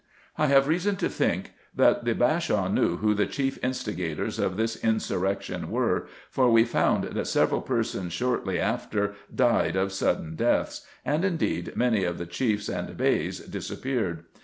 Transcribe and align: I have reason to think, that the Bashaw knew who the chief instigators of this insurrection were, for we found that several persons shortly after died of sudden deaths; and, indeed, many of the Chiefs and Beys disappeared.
I 0.35 0.47
have 0.47 0.67
reason 0.67 0.95
to 0.95 1.09
think, 1.09 1.53
that 1.75 2.05
the 2.05 2.15
Bashaw 2.15 2.67
knew 2.69 2.97
who 2.97 3.13
the 3.13 3.27
chief 3.27 3.63
instigators 3.63 4.39
of 4.39 4.57
this 4.57 4.75
insurrection 4.83 5.69
were, 5.69 6.07
for 6.31 6.49
we 6.51 6.63
found 6.65 7.03
that 7.03 7.27
several 7.27 7.61
persons 7.61 8.11
shortly 8.11 8.59
after 8.59 9.13
died 9.35 9.75
of 9.75 9.93
sudden 9.93 10.35
deaths; 10.35 10.87
and, 11.05 11.23
indeed, 11.23 11.73
many 11.75 12.03
of 12.03 12.17
the 12.17 12.25
Chiefs 12.25 12.67
and 12.67 12.97
Beys 12.97 13.41
disappeared. 13.41 14.23